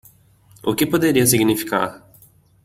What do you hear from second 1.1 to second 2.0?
significar?